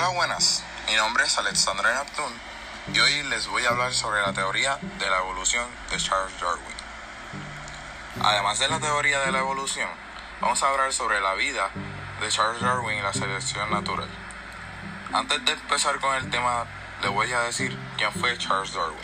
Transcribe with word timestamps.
Hola, 0.00 0.14
buenas. 0.14 0.64
Mi 0.86 0.94
nombre 0.94 1.24
es 1.24 1.36
Alexandre 1.36 1.92
Neptune 1.92 2.34
y 2.94 3.00
hoy 3.00 3.22
les 3.24 3.46
voy 3.48 3.66
a 3.66 3.68
hablar 3.68 3.92
sobre 3.92 4.22
la 4.22 4.32
teoría 4.32 4.78
de 4.98 5.10
la 5.10 5.18
evolución 5.18 5.68
de 5.90 5.98
Charles 5.98 6.32
Darwin. 6.40 6.74
Además 8.22 8.58
de 8.60 8.68
la 8.68 8.80
teoría 8.80 9.20
de 9.20 9.30
la 9.30 9.40
evolución, 9.40 9.90
vamos 10.40 10.62
a 10.62 10.70
hablar 10.70 10.90
sobre 10.94 11.20
la 11.20 11.34
vida 11.34 11.68
de 12.18 12.30
Charles 12.30 12.62
Darwin 12.62 12.96
y 12.96 13.02
la 13.02 13.12
selección 13.12 13.70
natural. 13.70 14.08
Antes 15.12 15.44
de 15.44 15.52
empezar 15.52 16.00
con 16.00 16.16
el 16.16 16.30
tema, 16.30 16.64
le 17.02 17.08
voy 17.08 17.30
a 17.34 17.40
decir 17.40 17.78
quién 17.98 18.10
fue 18.12 18.38
Charles 18.38 18.72
Darwin. 18.72 18.96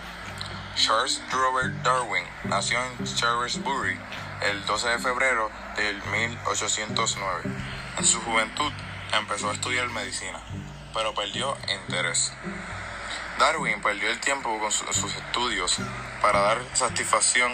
Charles 0.76 1.20
Robert 1.30 1.74
Darwin 1.82 2.24
nació 2.44 2.82
en 2.82 3.04
Shrewsbury 3.04 4.00
el 4.40 4.64
12 4.64 4.88
de 4.88 4.98
febrero 4.98 5.50
del 5.76 6.02
1809. 6.04 7.42
En 7.98 8.06
su 8.06 8.18
juventud 8.22 8.72
empezó 9.12 9.50
a 9.50 9.52
estudiar 9.52 9.88
medicina, 9.88 10.40
pero 10.96 11.14
perdió 11.14 11.54
interés. 11.68 12.32
Darwin 13.38 13.82
perdió 13.82 14.10
el 14.10 14.18
tiempo 14.18 14.58
con 14.58 14.72
sus 14.72 15.14
estudios 15.14 15.76
para 16.22 16.40
dar 16.40 16.58
satisfacción 16.72 17.52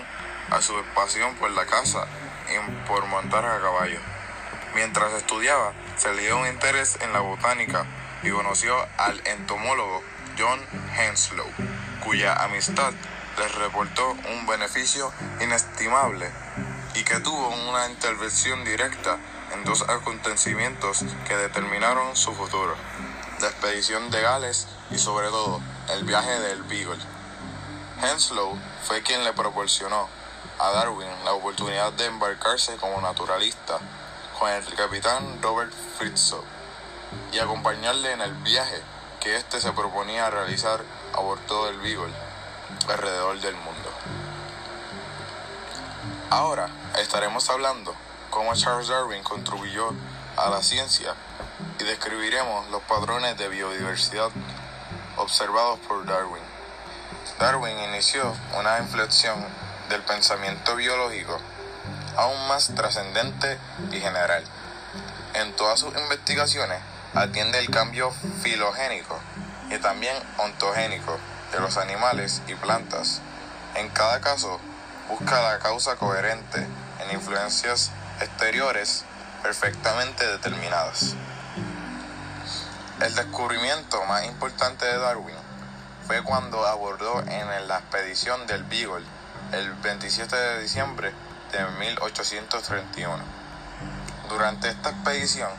a 0.51 0.62
su 0.62 0.73
pasión 0.95 1.34
por 1.34 1.51
la 1.51 1.66
caza 1.66 2.06
y 2.48 2.87
por 2.87 3.05
montar 3.06 3.45
a 3.45 3.60
caballo. 3.60 3.98
Mientras 4.77 5.12
estudiaba, 5.15 5.73
se 5.96 6.15
le 6.15 6.23
dio 6.23 6.38
un 6.38 6.46
interés 6.46 6.98
en 7.01 7.12
la 7.12 7.18
botánica 7.18 7.84
y 8.23 8.30
conoció 8.30 8.77
al 8.96 9.20
entomólogo 9.27 10.04
John 10.38 10.60
Henslow, 10.96 11.48
cuya 12.04 12.34
amistad 12.45 12.93
le 13.38 13.48
reportó 13.48 14.12
un 14.12 14.46
beneficio 14.46 15.12
inestimable 15.40 16.30
y 16.95 17.02
que 17.02 17.18
tuvo 17.18 17.48
una 17.48 17.90
intervención 17.90 18.65
directa 18.65 19.18
en 19.52 19.65
dos 19.65 19.82
acontecimientos 19.88 21.04
que 21.27 21.37
determinaron 21.37 22.15
su 22.15 22.32
futuro, 22.35 22.76
la 23.43 23.48
expedición 23.48 24.09
de 24.12 24.23
Gales 24.23 24.68
y 24.93 24.98
sobre 24.98 25.29
todo 25.29 25.60
el 25.90 26.04
viaje 26.04 26.30
del 26.40 26.62
Beagle. 26.62 27.02
Henslow 28.01 28.57
fue 28.85 29.02
quien 29.02 29.24
le 29.24 29.32
proporcionó 29.32 30.09
a 30.60 30.71
Darwin 30.71 31.09
la 31.24 31.32
oportunidad 31.32 31.93
de 31.93 32.07
embarcarse 32.07 32.76
como 32.76 33.01
naturalista 33.01 33.80
con 34.38 34.48
el 34.48 34.65
capitán 34.74 35.43
Robert 35.43 35.73
Fritzow 35.98 36.45
y 37.32 37.40
acompañarle 37.40 38.13
en 38.13 38.20
el 38.20 38.32
viaje 38.35 38.80
que 39.18 39.37
éste 39.37 39.60
se 39.60 39.73
proponía 39.73 40.30
realizar 40.30 40.80
a 41.13 41.20
bordo 41.20 41.66
del 41.66 41.80
Beagle 41.80 42.15
alrededor 42.88 43.40
del 43.40 43.57
mundo. 43.57 43.90
Ahora 46.30 46.68
estaremos 46.96 47.51
hablando 47.51 47.93
cómo 48.30 48.54
Charles 48.54 48.87
Darwin 48.87 49.24
contribuyó 49.24 49.90
a 50.37 50.48
la 50.48 50.63
ciencia 50.63 51.16
y 51.78 51.84
describiremos 51.84 52.68
los 52.70 52.82
patrones 52.82 53.36
de 53.38 53.48
biodiversidad 53.48 54.30
observados 55.16 55.78
por 55.80 56.04
Darwin. 56.06 56.42
Darwin 57.38 57.78
inició 57.78 58.34
una 58.58 58.78
inflexión 58.78 59.45
del 59.88 60.02
pensamiento 60.02 60.76
biológico 60.76 61.38
aún 62.16 62.48
más 62.48 62.73
trascendente 62.74 63.58
y 63.90 64.00
general. 64.00 64.44
En 65.34 65.53
todas 65.56 65.80
sus 65.80 65.94
investigaciones 65.97 66.78
atiende 67.14 67.58
el 67.58 67.70
cambio 67.70 68.10
filogénico 68.42 69.19
y 69.70 69.78
también 69.78 70.16
ontogénico 70.38 71.19
de 71.53 71.60
los 71.60 71.76
animales 71.76 72.42
y 72.47 72.54
plantas. 72.54 73.20
En 73.75 73.88
cada 73.91 74.20
caso, 74.20 74.60
busca 75.08 75.41
la 75.41 75.58
causa 75.58 75.97
coherente 75.97 76.66
en 77.00 77.10
influencias 77.12 77.91
exteriores 78.20 79.04
perfectamente 79.42 80.26
determinadas. 80.26 81.14
El 83.03 83.16
descubrimiento 83.16 84.00
más 84.04 84.25
importante 84.26 84.86
de 84.86 84.97
Darwin 84.97 85.34
fue 86.06 86.22
cuando 86.22 86.64
abordó 86.64 87.18
en 87.22 87.66
la 87.66 87.78
expedición 87.78 88.46
del 88.46 88.62
Beagle 88.62 89.04
el 89.50 89.72
27 89.72 90.36
de 90.36 90.62
diciembre 90.62 91.12
de 91.50 91.66
1831. 91.80 93.18
Durante 94.28 94.68
esta 94.68 94.91
expedición, 94.91 95.50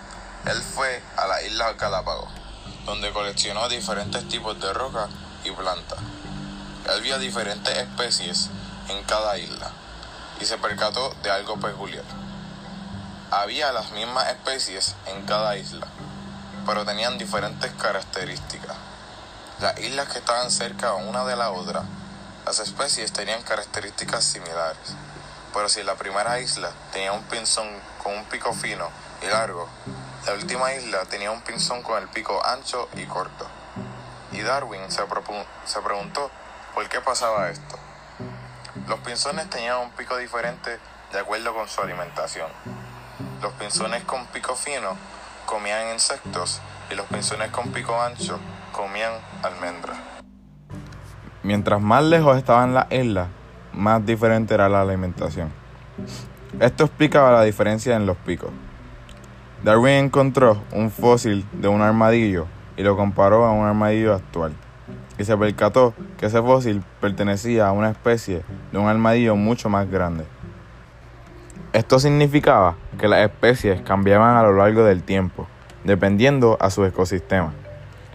él 0.45 0.61
fue 0.61 1.03
a 1.17 1.27
la 1.27 1.41
isla 1.41 1.73
Galápagos, 1.73 2.29
donde 2.85 3.11
coleccionó 3.11 3.67
diferentes 3.67 4.25
tipos 4.29 4.57
de 4.61 4.71
rocas 4.71 5.09
y 5.43 5.51
plantas. 5.51 5.99
Él 6.95 7.01
vio 7.01 7.19
diferentes 7.19 7.77
especies 7.77 8.51
en 8.87 9.03
cada 9.03 9.37
isla 9.37 9.69
y 10.39 10.45
se 10.45 10.57
percató 10.59 11.13
de 11.21 11.29
algo 11.29 11.59
peculiar. 11.59 12.05
Había 13.31 13.73
las 13.73 13.91
mismas 13.91 14.29
especies 14.29 14.95
en 15.07 15.25
cada 15.25 15.57
isla, 15.57 15.87
pero 16.66 16.85
tenían 16.85 17.18
diferentes 17.18 17.72
características. 17.74 18.75
Las 19.59 19.79
islas 19.79 20.09
que 20.09 20.19
estaban 20.19 20.51
cerca 20.51 20.94
una 20.94 21.25
de 21.25 21.35
la 21.35 21.51
otra, 21.51 21.84
las 22.46 22.59
especies 22.59 23.13
tenían 23.13 23.41
características 23.44 24.24
similares, 24.24 24.96
pero 25.53 25.69
si 25.69 25.84
la 25.84 25.96
primera 25.96 26.40
isla 26.40 26.72
tenía 26.91 27.13
un 27.13 27.24
pinzón 27.24 27.68
con 28.01 28.13
un 28.13 28.25
pico 28.25 28.53
fino 28.53 28.90
y 29.22 29.28
largo, 29.28 29.69
la 30.25 30.34
última 30.34 30.74
isla 30.74 31.06
tenía 31.06 31.31
un 31.31 31.41
pinzón 31.41 31.81
con 31.84 32.01
el 32.01 32.09
pico 32.09 32.46
ancho 32.46 32.90
y 32.95 33.06
corto. 33.06 33.47
Y 34.31 34.41
Darwin 34.41 34.90
se, 34.90 35.03
se 35.66 35.81
preguntó 35.81 36.31
por 36.74 36.90
qué 36.90 37.01
pasaba 37.01 37.50
esto. 37.50 37.78
Los 38.88 39.00
pinzones 39.00 39.50
tenían 39.50 39.78
un 39.78 39.91
pico 39.91 40.18
diferente 40.18 40.80
de 41.12 41.19
acuerdo 41.19 41.53
con 41.53 41.69
su 41.69 41.81
alimentación. 41.81 42.50
Los 43.41 43.53
pinzones 43.53 44.03
con 44.03 44.25
pico 44.28 44.56
fino 44.56 44.97
comían 45.53 45.93
insectos 45.93 46.61
y 46.91 46.95
los 46.95 47.05
pinzones 47.05 47.51
con 47.51 47.71
pico 47.71 47.93
ancho 48.01 48.39
comían 48.71 49.11
almendras. 49.43 49.95
Mientras 51.43 51.79
más 51.79 52.03
lejos 52.03 52.39
estaban 52.39 52.73
las 52.73 52.91
islas, 52.91 53.27
más 53.71 54.03
diferente 54.03 54.55
era 54.55 54.67
la 54.67 54.81
alimentación. 54.81 55.51
Esto 56.59 56.85
explicaba 56.85 57.31
la 57.31 57.43
diferencia 57.43 57.95
en 57.95 58.07
los 58.07 58.17
picos. 58.17 58.49
Darwin 59.63 60.05
encontró 60.05 60.59
un 60.71 60.89
fósil 60.89 61.45
de 61.51 61.67
un 61.67 61.81
armadillo 61.83 62.47
y 62.75 62.81
lo 62.81 62.97
comparó 62.97 63.45
a 63.45 63.51
un 63.51 63.67
armadillo 63.67 64.15
actual. 64.15 64.53
Y 65.19 65.23
se 65.23 65.37
percató 65.37 65.93
que 66.17 66.25
ese 66.25 66.41
fósil 66.41 66.83
pertenecía 66.99 67.67
a 67.67 67.73
una 67.73 67.91
especie 67.91 68.41
de 68.71 68.77
un 68.79 68.87
armadillo 68.87 69.35
mucho 69.35 69.69
más 69.69 69.87
grande. 69.87 70.25
Esto 71.73 71.97
significaba 71.97 72.75
que 73.00 73.07
las 73.07 73.22
especies 73.22 73.81
cambiaban 73.81 74.38
a 74.38 74.44
lo 74.44 74.53
largo 74.53 74.84
del 74.84 75.01
tiempo, 75.01 75.47
dependiendo 75.84 76.56
a 76.59 76.69
su 76.69 76.85
ecosistema. 76.85 77.51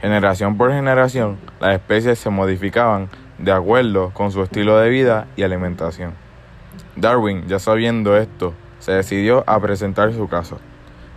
Generación 0.01 0.57
por 0.57 0.71
generación, 0.71 1.39
las 1.59 1.75
especies 1.75 2.21
se 2.21 2.31
modificaban 2.31 3.09
de 3.37 3.51
acuerdo 3.51 4.11
con 4.15 4.31
su 4.31 4.45
estilo 4.45 4.79
de 4.79 4.89
vida 4.91 5.27
y 5.35 5.43
alimentación. 5.43 6.15
Darwin, 6.95 7.49
ya 7.49 7.59
sabiendo 7.59 8.17
esto, 8.17 8.55
se 8.79 8.93
decidió 8.93 9.43
a 9.49 9.59
presentar 9.59 10.13
su 10.13 10.29
caso, 10.29 10.61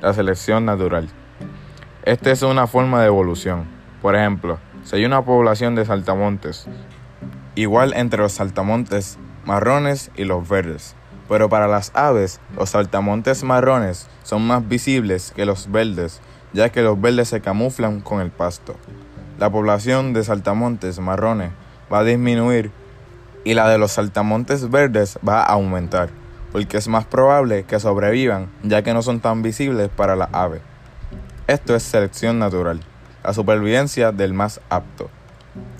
la 0.01 0.11
selección 0.11 0.65
natural. 0.65 1.09
Esta 2.05 2.31
es 2.31 2.41
una 2.41 2.65
forma 2.65 3.01
de 3.01 3.07
evolución. 3.07 3.65
Por 4.01 4.15
ejemplo, 4.15 4.57
si 4.83 4.95
hay 4.95 5.05
una 5.05 5.21
población 5.21 5.75
de 5.75 5.85
saltamontes, 5.85 6.65
igual 7.53 7.93
entre 7.95 8.23
los 8.23 8.31
saltamontes 8.31 9.19
marrones 9.45 10.09
y 10.15 10.23
los 10.23 10.49
verdes, 10.49 10.95
pero 11.31 11.47
para 11.47 11.69
las 11.69 11.93
aves, 11.95 12.41
los 12.57 12.71
saltamontes 12.71 13.45
marrones 13.45 14.09
son 14.21 14.45
más 14.45 14.67
visibles 14.67 15.31
que 15.33 15.45
los 15.45 15.71
verdes, 15.71 16.19
ya 16.51 16.73
que 16.73 16.81
los 16.81 16.99
verdes 16.99 17.29
se 17.29 17.39
camuflan 17.39 18.01
con 18.01 18.19
el 18.19 18.31
pasto. 18.31 18.75
La 19.39 19.49
población 19.49 20.11
de 20.11 20.25
saltamontes 20.25 20.99
marrones 20.99 21.51
va 21.89 21.99
a 21.99 22.03
disminuir 22.03 22.69
y 23.45 23.53
la 23.53 23.69
de 23.69 23.77
los 23.77 23.93
saltamontes 23.93 24.69
verdes 24.69 25.17
va 25.25 25.41
a 25.41 25.53
aumentar, 25.53 26.09
porque 26.51 26.75
es 26.75 26.89
más 26.89 27.05
probable 27.05 27.63
que 27.63 27.79
sobrevivan, 27.79 28.49
ya 28.63 28.83
que 28.83 28.93
no 28.93 29.01
son 29.01 29.21
tan 29.21 29.41
visibles 29.41 29.87
para 29.87 30.17
las 30.17 30.33
aves. 30.33 30.59
Esto 31.47 31.77
es 31.77 31.83
selección 31.83 32.39
natural, 32.39 32.81
la 33.23 33.33
supervivencia 33.33 34.11
del 34.11 34.33
más 34.33 34.59
apto. 34.69 35.09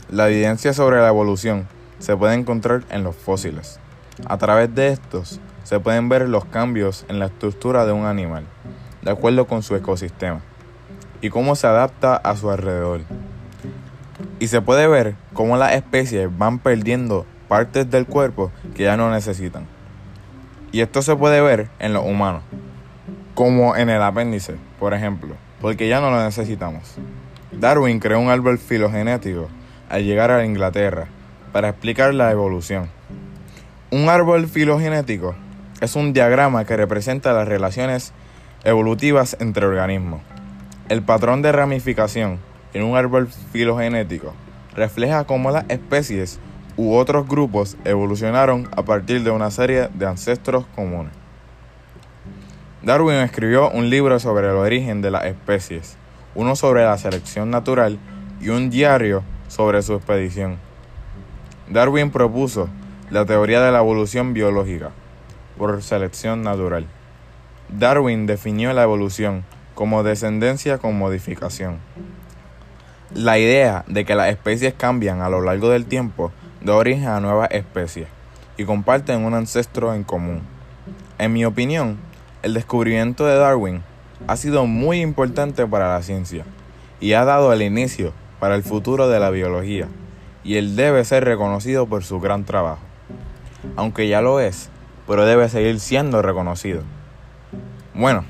La 0.10 0.30
evidencia 0.30 0.72
sobre 0.72 1.02
la 1.02 1.10
evolución 1.10 1.68
se 2.00 2.16
puede 2.16 2.36
encontrar 2.36 2.84
en 2.90 3.04
los 3.04 3.18
fósiles. 3.18 3.82
A 4.26 4.38
través 4.38 4.74
de 4.76 4.90
estos 4.90 5.40
se 5.64 5.80
pueden 5.80 6.10
ver 6.10 6.28
los 6.30 6.46
cambios 6.46 7.06
en 7.10 7.20
la 7.20 7.26
estructura 7.26 7.86
de 7.86 7.92
un 7.92 8.06
animal, 8.06 8.46
de 9.02 9.12
acuerdo 9.12 9.48
con 9.48 9.64
su 9.64 9.76
ecosistema, 9.76 10.42
y 11.22 11.30
cómo 11.30 11.56
se 11.56 11.68
adapta 11.68 12.16
a 12.16 12.36
su 12.36 12.50
alrededor. 12.50 13.02
Y 14.40 14.48
se 14.48 14.62
puede 14.62 14.88
ver 14.88 15.16
cómo 15.34 15.58
las 15.58 15.74
especies 15.74 16.30
van 16.38 16.60
perdiendo 16.60 17.26
partes 17.48 17.90
del 17.90 18.06
cuerpo 18.06 18.52
que 18.76 18.84
ya 18.84 18.98
no 18.98 19.12
necesitan. 19.12 19.66
Y 20.72 20.82
esto 20.82 21.02
se 21.02 21.16
puede 21.16 21.42
ver 21.42 21.70
en 21.80 21.94
los 21.94 22.06
humanos, 22.06 22.44
como 23.36 23.76
en 23.76 23.90
el 23.90 24.02
apéndice, 24.02 24.56
por 24.80 24.94
ejemplo, 24.94 25.36
porque 25.60 25.88
ya 25.88 26.00
no 26.00 26.12
lo 26.12 26.24
necesitamos. 26.24 26.96
Darwin 27.52 28.00
creó 28.00 28.20
un 28.20 28.30
árbol 28.30 28.58
filogenético 28.58 29.50
al 29.90 30.06
llegar 30.06 30.32
a 30.32 30.46
Inglaterra 30.46 31.08
para 31.52 31.70
explicar 31.70 32.14
la 32.14 32.32
evolución. 32.32 32.90
Un 33.94 34.08
árbol 34.08 34.48
filogenético 34.48 35.36
es 35.82 35.98
un 35.98 36.14
diagrama 36.14 36.64
que 36.64 36.78
representa 36.78 37.34
las 37.34 37.46
relaciones 37.46 38.14
evolutivas 38.64 39.36
entre 39.42 39.66
organismos. 39.66 40.22
El 40.88 41.02
patrón 41.02 41.42
de 41.42 41.52
ramificación 41.52 42.40
en 42.74 42.84
un 42.84 42.96
árbol 42.96 43.28
filogenético 43.28 44.34
refleja 44.74 45.26
cómo 45.26 45.52
las 45.52 45.66
especies 45.68 46.40
u 46.78 46.94
otros 46.94 47.28
grupos 47.28 47.76
evolucionaron 47.84 48.70
a 48.78 48.84
partir 48.84 49.24
de 49.24 49.32
una 49.32 49.52
serie 49.52 49.90
de 49.94 50.08
ancestros 50.08 50.66
comunes. 50.74 51.12
Darwin 52.84 53.18
escribió 53.18 53.70
un 53.72 53.90
libro 53.90 54.22
sobre 54.22 54.48
el 54.48 54.56
origen 54.56 55.02
de 55.02 55.12
las 55.12 55.26
especies, 55.26 55.98
uno 56.34 56.56
sobre 56.56 56.86
la 56.86 56.98
selección 56.98 57.52
natural 57.52 58.00
y 58.40 58.48
un 58.48 58.70
diario 58.70 59.22
sobre 59.50 59.82
su 59.82 59.96
expedición. 59.96 60.60
Darwin 61.68 62.10
propuso 62.10 62.70
la 63.12 63.26
teoría 63.26 63.60
de 63.60 63.74
la 63.74 63.80
evolución 63.80 64.34
biológica 64.34 64.92
por 65.58 65.84
selección 65.84 66.44
natural. 66.44 66.88
Darwin 67.68 68.26
definió 68.26 68.72
la 68.72 68.84
evolución 68.84 69.44
como 69.76 70.02
descendencia 70.02 70.78
con 70.78 70.98
modificación. 70.98 71.80
La 73.14 73.38
idea 73.38 73.84
de 73.88 74.06
que 74.06 74.16
las 74.16 74.30
especies 74.30 74.74
cambian 74.74 75.20
a 75.22 75.28
lo 75.28 75.42
largo 75.42 75.70
del 75.70 75.88
tiempo 75.88 76.32
da 76.62 76.76
origen 76.76 77.10
a 77.10 77.20
nuevas 77.20 77.50
especies 77.52 78.08
y 78.56 78.64
comparten 78.64 79.26
un 79.26 79.34
ancestro 79.34 79.94
en 79.94 80.06
común. 80.06 80.42
En 81.18 81.34
mi 81.34 81.44
opinión, 81.44 81.98
el 82.44 82.54
descubrimiento 82.54 83.26
de 83.26 83.36
Darwin 83.36 83.84
ha 84.28 84.38
sido 84.38 84.66
muy 84.68 85.02
importante 85.02 85.68
para 85.68 85.94
la 85.94 86.02
ciencia 86.02 86.46
y 87.02 87.12
ha 87.12 87.26
dado 87.26 87.52
el 87.52 87.62
inicio 87.62 88.14
para 88.40 88.56
el 88.56 88.64
futuro 88.64 89.10
de 89.10 89.20
la 89.20 89.32
biología 89.32 89.90
y 90.46 90.56
él 90.56 90.78
debe 90.78 91.04
ser 91.04 91.26
reconocido 91.26 91.88
por 91.88 92.06
su 92.06 92.22
gran 92.22 92.46
trabajo. 92.46 92.91
Aunque 93.76 94.08
ya 94.08 94.22
lo 94.22 94.40
es, 94.40 94.70
pero 95.08 95.26
debe 95.26 95.50
seguir 95.50 95.80
siendo 95.80 96.22
reconocido. 96.22 96.84
Bueno, 97.94 98.26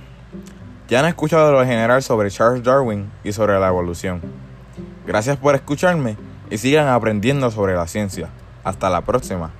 ya 0.88 1.00
han 1.00 1.06
escuchado 1.06 1.52
lo 1.52 1.66
general 1.66 2.04
sobre 2.04 2.30
Charles 2.30 2.64
Darwin 2.64 3.12
y 3.24 3.32
sobre 3.32 3.60
la 3.60 3.68
evolución. 3.68 4.22
Gracias 5.06 5.38
por 5.38 5.56
escucharme 5.56 6.18
y 6.50 6.58
sigan 6.58 6.88
aprendiendo 6.88 7.50
sobre 7.52 7.76
la 7.76 7.88
ciencia. 7.88 8.30
Hasta 8.64 8.90
la 8.90 9.02
próxima. 9.02 9.52